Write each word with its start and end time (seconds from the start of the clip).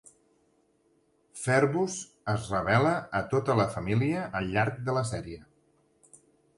Ferbus 1.41 1.99
es 2.35 2.49
revela 2.55 2.97
a 3.23 3.23
tota 3.37 3.61
la 3.63 3.71
família 3.77 4.27
al 4.43 4.53
llarg 4.57 4.85
de 4.91 5.01
la 5.01 5.09
sèrie. 5.15 5.43